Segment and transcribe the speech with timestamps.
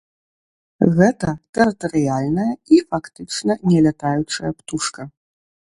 [0.99, 5.01] Гэта тэрытарыяльная і фактычна не лятаючая птушка.